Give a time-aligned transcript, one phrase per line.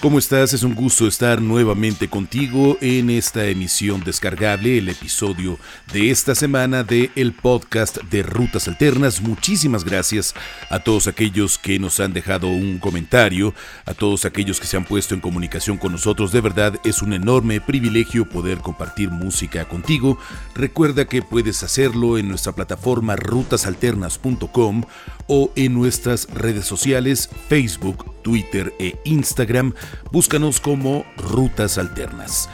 [0.00, 0.54] ¿Cómo estás?
[0.54, 5.58] Es un gusto estar nuevamente contigo en esta emisión descargable, el episodio
[5.92, 9.20] de esta semana de el podcast de Rutas Alternas.
[9.20, 10.36] Muchísimas gracias
[10.70, 13.54] a todos aquellos que nos han dejado un comentario,
[13.86, 16.30] a todos aquellos que se han puesto en comunicación con nosotros.
[16.30, 20.16] De verdad es un enorme privilegio poder compartir música contigo.
[20.54, 24.84] Recuerda que puedes hacerlo en nuestra plataforma rutasalternas.com
[25.28, 29.74] o en nuestras redes sociales Facebook, Twitter e Instagram.
[30.10, 32.48] Búscanos como Rutas Alternas.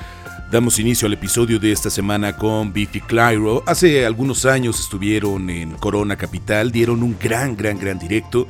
[0.50, 3.64] Damos inicio al episodio de esta semana con Biffy Clyro.
[3.66, 8.46] Hace algunos años estuvieron en Corona Capital, dieron un gran, gran, gran directo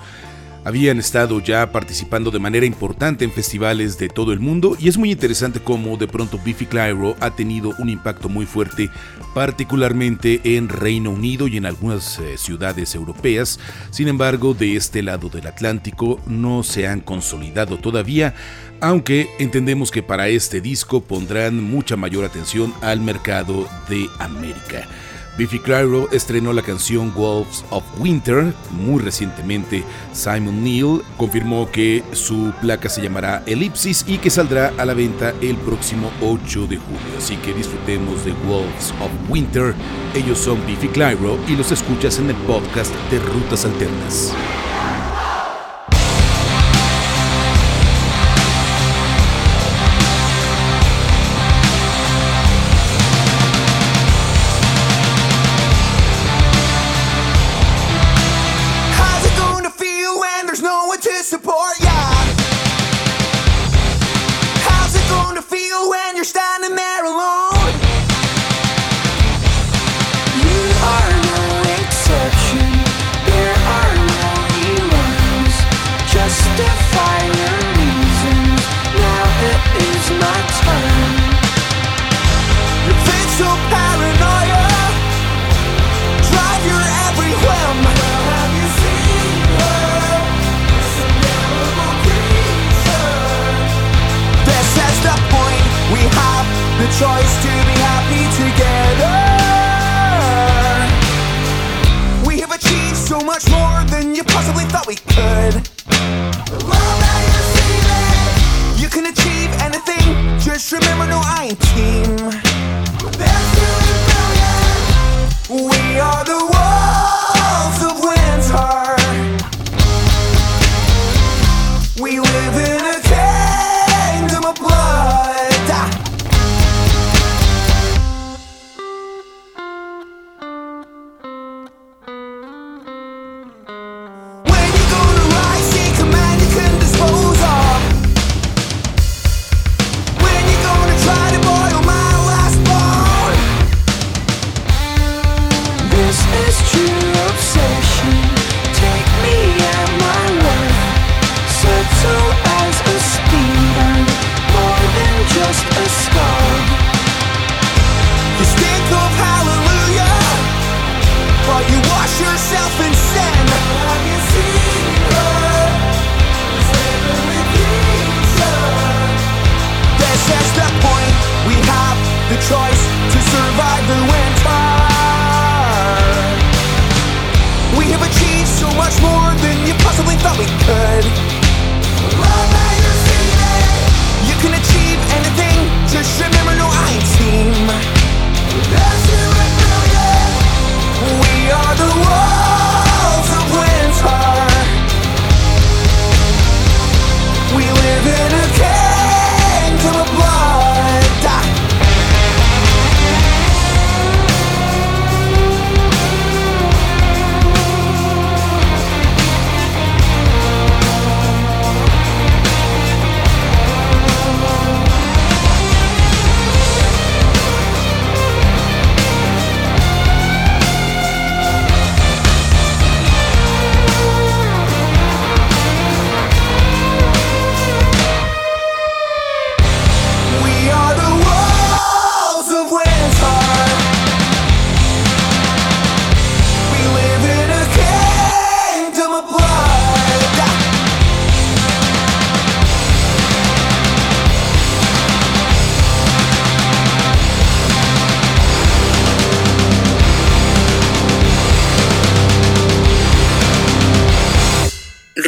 [0.64, 4.96] habían estado ya participando de manera importante en festivales de todo el mundo y es
[4.96, 8.90] muy interesante cómo de pronto Biffy Clyro ha tenido un impacto muy fuerte
[9.34, 13.58] particularmente en Reino Unido y en algunas eh, ciudades europeas.
[13.90, 18.34] Sin embargo, de este lado del Atlántico no se han consolidado todavía,
[18.80, 24.88] aunque entendemos que para este disco pondrán mucha mayor atención al mercado de América.
[25.36, 29.82] Biffy Clyro estrenó la canción Wolves of Winter muy recientemente.
[30.12, 35.34] Simon Neil confirmó que su placa se llamará Ellipsis y que saldrá a la venta
[35.40, 37.18] el próximo 8 de julio.
[37.18, 39.74] Así que disfrutemos de Wolves of Winter.
[40.14, 44.32] Ellos son Biffy Clyro y los escuchas en el podcast de Rutas Alternas.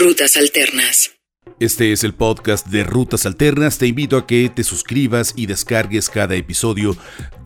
[0.06, 1.16] Rutas Alternas.
[1.58, 3.76] Este es el podcast de Rutas Alternas.
[3.78, 6.96] Te invito a que te suscribas y descargues cada episodio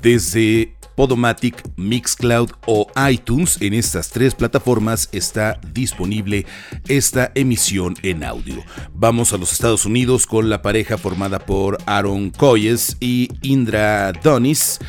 [0.03, 3.57] desde Podomatic, Mixcloud o iTunes.
[3.63, 6.45] En estas tres plataformas está disponible
[6.87, 8.63] esta emisión en audio.
[8.93, 14.81] Vamos a los Estados Unidos con la pareja formada por Aaron Coyes y Indra Donis.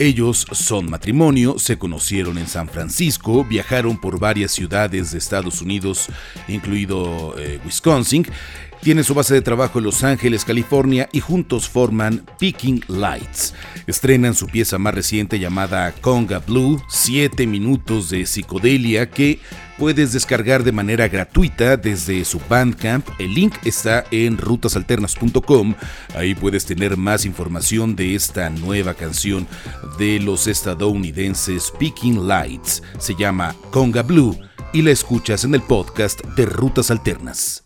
[0.00, 6.08] Ellos son matrimonio, se conocieron en San Francisco, viajaron por varias ciudades de Estados Unidos,
[6.48, 8.26] incluido eh, Wisconsin.
[8.82, 13.52] Tienen su base de trabajo en Los Ángeles, California y juntos forman Picking Lights.
[13.86, 19.38] Estrenan su pieza más reciente llamada Conga Blue, 7 minutos de psicodelia que
[19.76, 23.06] puedes descargar de manera gratuita desde su Bandcamp.
[23.18, 25.74] El link está en rutasalternas.com.
[26.14, 29.46] Ahí puedes tener más información de esta nueva canción
[29.98, 32.82] de los estadounidenses Picking Lights.
[32.98, 34.38] Se llama Conga Blue
[34.72, 37.64] y la escuchas en el podcast de Rutas Alternas.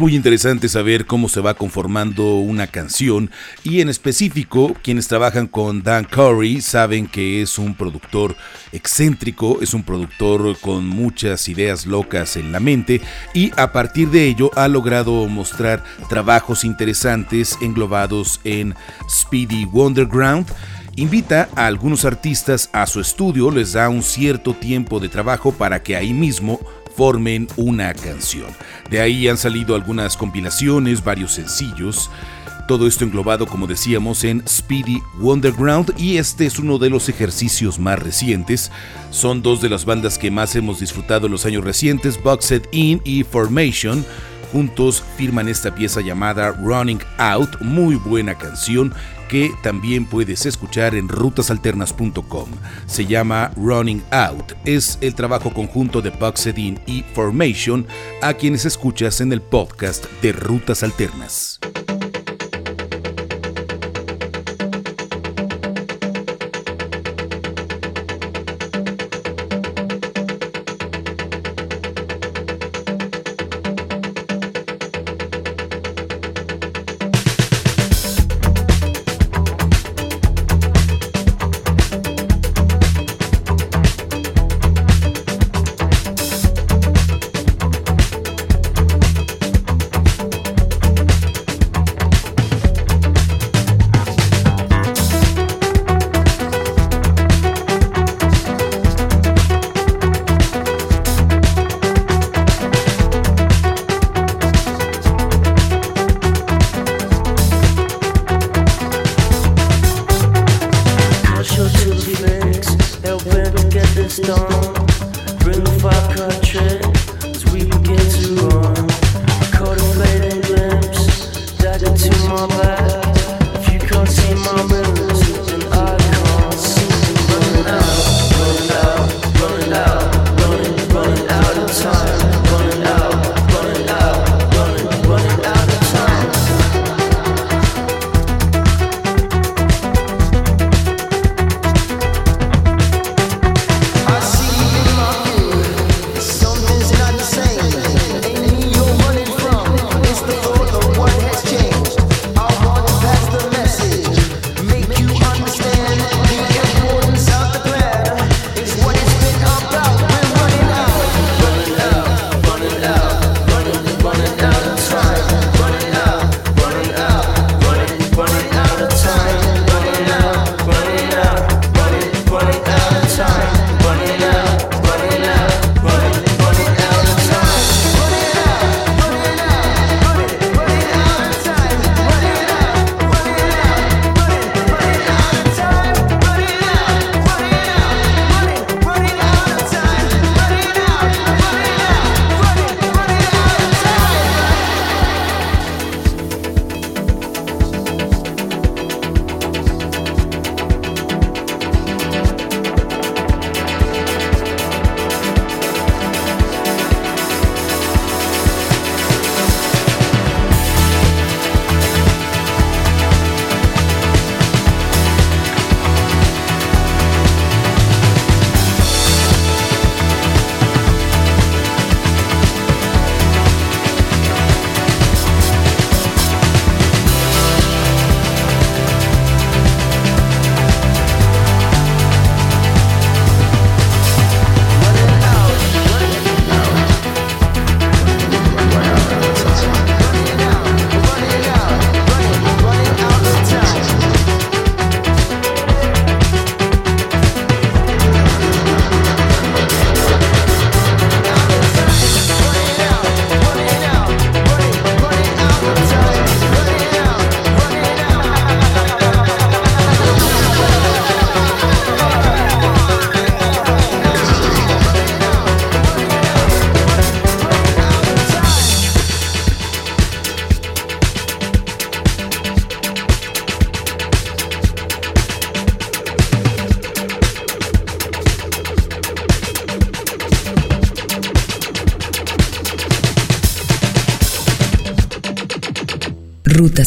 [0.00, 3.30] Es muy interesante saber cómo se va conformando una canción
[3.64, 8.34] y en específico quienes trabajan con Dan Curry saben que es un productor
[8.72, 13.02] excéntrico, es un productor con muchas ideas locas en la mente
[13.34, 18.74] y a partir de ello ha logrado mostrar trabajos interesantes englobados en
[19.06, 20.46] Speedy Wonderground.
[20.96, 25.82] Invita a algunos artistas a su estudio, les da un cierto tiempo de trabajo para
[25.82, 26.58] que ahí mismo
[27.00, 28.48] formen una canción.
[28.90, 32.10] De ahí han salido algunas compilaciones, varios sencillos.
[32.68, 37.78] Todo esto englobado, como decíamos, en Speedy Wonderground y este es uno de los ejercicios
[37.78, 38.70] más recientes.
[39.10, 43.00] Son dos de las bandas que más hemos disfrutado en los años recientes, Boxed In
[43.06, 44.04] y Formation.
[44.52, 48.92] Juntos firman esta pieza llamada Running Out, muy buena canción
[49.30, 52.48] que también puedes escuchar en rutasalternas.com.
[52.86, 54.54] Se llama Running Out.
[54.64, 57.86] Es el trabajo conjunto de Buxedin y Formation
[58.22, 61.60] a quienes escuchas en el podcast de Rutas Alternas.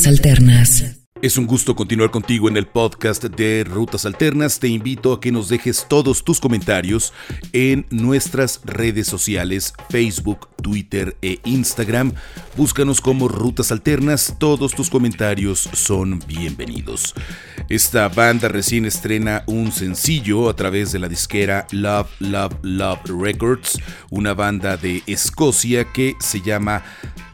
[0.08, 1.04] Alternas.
[1.22, 4.60] Es un gusto continuar contigo en el podcast de Rutas Alternas.
[4.60, 7.14] Te invito a que nos dejes todos tus comentarios
[7.54, 12.12] en nuestras redes sociales, Facebook, Twitter e Instagram.
[12.58, 14.36] Búscanos como Rutas Alternas.
[14.38, 17.14] Todos tus comentarios son bienvenidos.
[17.70, 23.80] Esta banda recién estrena un sencillo a través de la disquera Love, Love, Love Records,
[24.10, 26.84] una banda de Escocia que se llama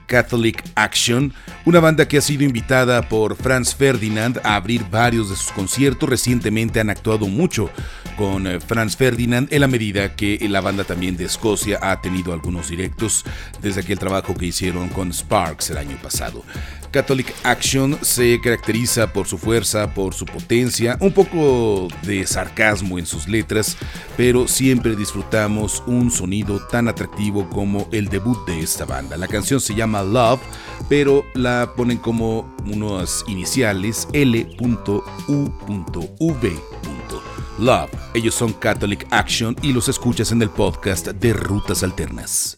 [0.10, 1.32] Catholic Action,
[1.66, 6.10] una banda que ha sido invitada por Franz Ferdinand a abrir varios de sus conciertos.
[6.10, 7.70] Recientemente han actuado mucho
[8.18, 12.34] con eh, Franz Ferdinand en la medida que la banda también de Escocia ha tenido
[12.34, 13.24] algunos directos
[13.62, 16.44] desde aquel trabajo que hicieron con Sparks el año pasado.
[16.92, 23.06] Catholic Action se caracteriza por su fuerza, por su potencia, un poco de sarcasmo en
[23.06, 23.78] sus letras,
[24.18, 29.18] pero siempre disfrutamos un sonido tan atractivo como el debut de esta banda.
[29.18, 30.42] La canción se llama Love,
[30.88, 34.60] pero la ponen como unos iniciales L.U.V.
[37.60, 37.92] Love.
[38.14, 42.58] Ellos son Catholic Action y los escuchas en el podcast de Rutas Alternas.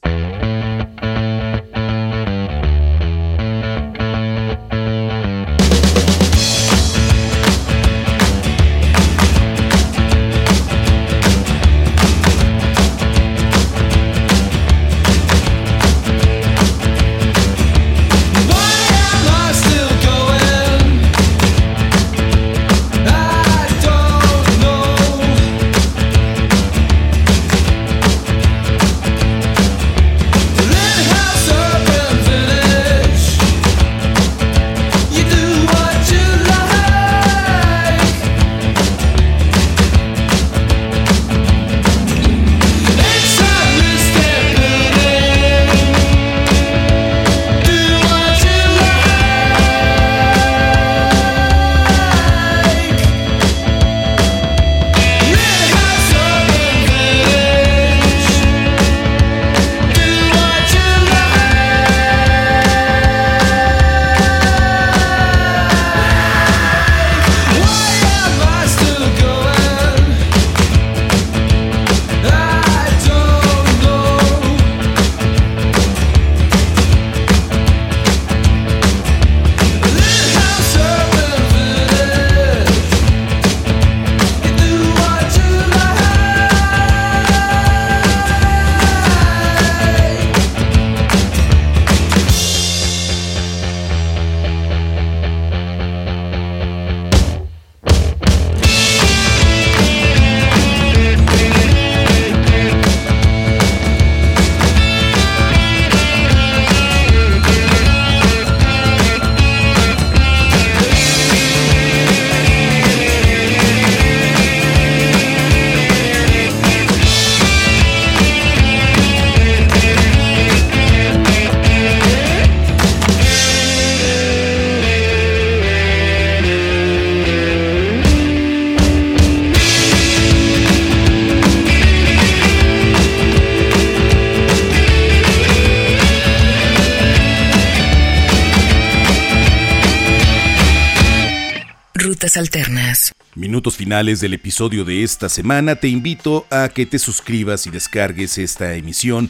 [143.51, 148.37] Minutos finales del episodio de esta semana, te invito a que te suscribas y descargues
[148.37, 149.29] esta emisión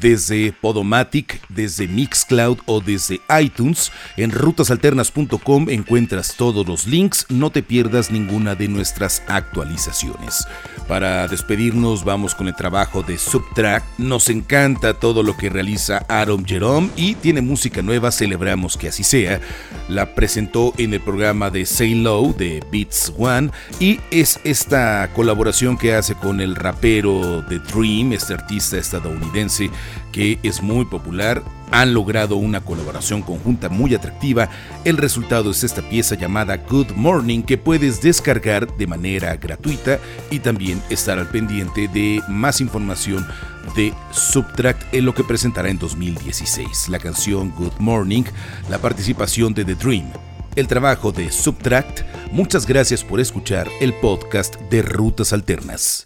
[0.00, 3.90] desde Podomatic, desde Mixcloud o desde iTunes.
[4.16, 10.46] En rutasalternas.com encuentras todos los links, no te pierdas ninguna de nuestras actualizaciones.
[10.88, 13.98] Para despedirnos vamos con el trabajo de Subtract.
[13.98, 19.04] Nos encanta todo lo que realiza Aaron Jerome y tiene música nueva, celebramos que así
[19.04, 19.40] sea.
[19.88, 25.78] La presentó en el programa de Say Low de Beats One y es esta colaboración
[25.78, 29.70] que hace con el rapero The Dream, este artista estadounidense
[30.12, 34.48] que es muy popular, han logrado una colaboración conjunta muy atractiva.
[34.84, 39.98] El resultado es esta pieza llamada Good Morning que puedes descargar de manera gratuita
[40.30, 43.26] y también estar al pendiente de más información
[43.74, 46.88] de Subtract en lo que presentará en 2016.
[46.88, 48.24] La canción Good Morning,
[48.70, 50.12] la participación de The Dream,
[50.54, 52.02] el trabajo de Subtract.
[52.30, 56.04] Muchas gracias por escuchar el podcast de Rutas Alternas.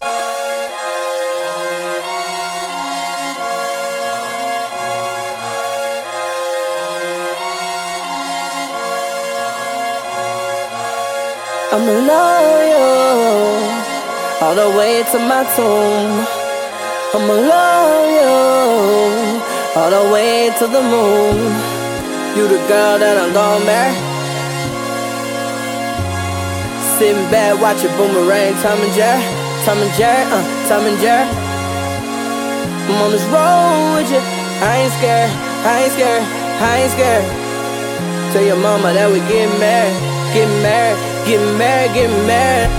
[11.71, 12.81] I'ma love you
[14.41, 16.25] all the way to my tomb.
[17.13, 19.39] I'ma love you
[19.77, 21.37] all the way to the moon.
[22.33, 23.93] You the girl that I'm gonna marry.
[26.97, 29.21] Sitting back, watching boomerang, Tom and Jerry,
[29.61, 31.29] Tom and Jerry, uh, Tom and Jerry.
[32.89, 34.21] I'm on this road with you.
[34.65, 35.29] I ain't scared,
[35.69, 36.25] I ain't scared,
[36.65, 37.25] I ain't scared.
[38.33, 39.93] Tell your mama that we getting married,
[40.33, 42.69] getting married, getting mad, get mad.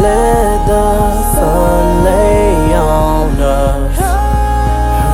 [0.00, 3.98] Let the sun lay on us.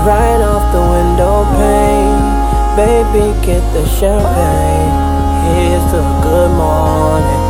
[0.06, 2.30] Right off the window pane.
[2.76, 4.94] Baby, get the champagne.
[5.50, 7.42] Here's to a good morning.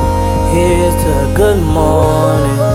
[0.54, 2.69] Here's to a good morning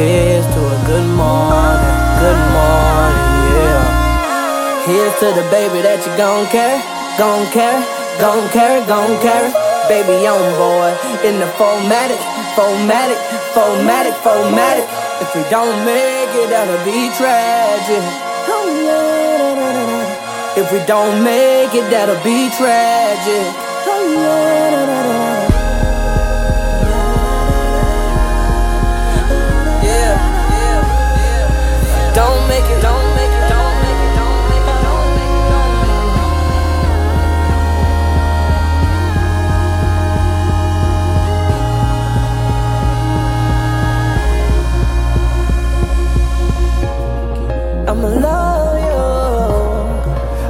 [0.00, 6.48] Here's to a good morning Good morning, yeah Here's to the baby that you gon'
[6.48, 6.80] carry
[7.20, 7.84] Gon' carry,
[8.16, 9.52] gon' carry, gon' carry
[9.92, 12.16] Baby on board in the formatic,
[12.56, 13.18] formatic,
[13.52, 14.88] formatic, formatic.
[15.20, 18.00] If we don't make it, that'll be tragic.
[20.56, 23.50] If we don't make it, that'll be tragic.
[32.10, 32.16] Yeah.
[32.16, 35.48] Don't make it, don't make it, don't make it, don't make it, don't make it,
[35.50, 36.04] don't make
[47.84, 47.90] it.
[47.90, 49.00] I'ma love you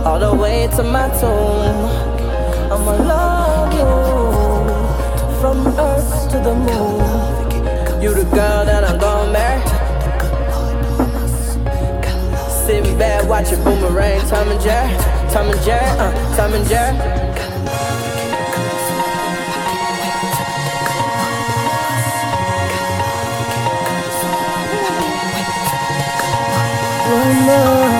[0.06, 1.88] all the way to my tomb.
[2.72, 3.90] I'ma love you
[5.40, 7.00] from earth to the moon.
[8.02, 9.19] You the girl that I'm gonna
[13.00, 14.94] Sitting back watching boomerang, Tom and Jerry,
[15.30, 16.94] Tom and Jerry, uh, Tom and Jerry.
[27.08, 27.99] One more.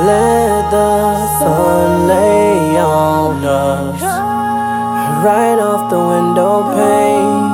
[0.00, 4.00] Let the sun lay on us.
[5.24, 7.48] Right off the window pane.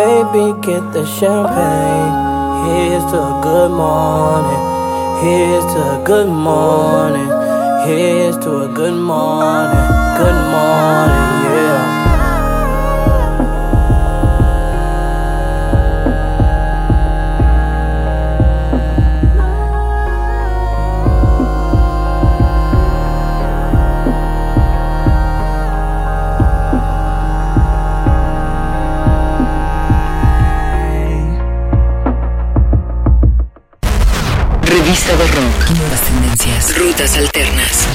[0.00, 2.14] Baby, get the champagne.
[2.64, 4.62] Here's to a good morning.
[5.22, 7.28] Here's to a good morning.
[7.86, 9.86] Here's to a good morning.
[10.16, 12.09] Good morning, yeah
[35.10, 35.70] De Rock.
[35.76, 36.78] Nuevas tendencias.
[36.78, 37.88] Rutas alternas.